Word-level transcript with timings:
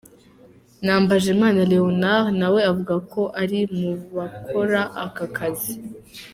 Nambajimana 0.83 1.59
Leonard, 1.71 2.27
na 2.39 2.47
we 2.53 2.61
avuga 2.71 2.95
ko 3.11 3.21
ari 3.41 3.59
mu 3.77 3.91
bakora 4.15 4.81
aka 5.05 5.23
akazi. 5.29 5.73